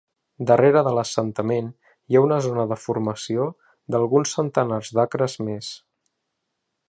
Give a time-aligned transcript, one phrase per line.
[0.51, 1.67] Darrere de l'assentament
[2.13, 3.47] hi ha una zona de formació
[3.95, 5.71] d'alguns centenars d'acres més.